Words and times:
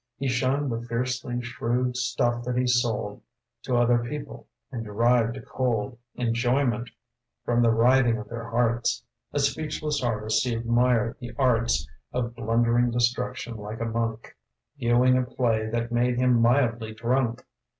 He 0.17 0.27
shunned 0.27 0.71
the 0.71 0.81
fiercely 0.81 1.41
shrewd 1.43 1.95
stuff 1.95 2.43
that 2.45 2.57
he 2.57 2.65
sold 2.65 3.21
To 3.61 3.77
other 3.77 3.99
people, 3.99 4.47
and 4.71 4.83
derived 4.83 5.37
a 5.37 5.43
cold 5.43 5.99
Enjoyment 6.15 6.89
from 7.45 7.61
the 7.61 7.69
writhing 7.69 8.17
of 8.17 8.27
their 8.27 8.49
hearts. 8.49 9.03
A 9.31 9.37
speechless 9.37 10.01
artist, 10.01 10.43
he 10.43 10.55
admired 10.55 11.17
the 11.19 11.33
arts 11.37 11.87
Of 12.13 12.35
blundering 12.35 12.89
destruction, 12.89 13.57
like 13.57 13.79
a 13.79 13.85
monk 13.85 14.35
Viewing 14.75 15.19
a 15.19 15.21
play 15.21 15.67
that 15.69 15.91
made 15.91 16.17
him 16.17 16.41
mildly 16.41 16.95
drunk. 16.95 17.45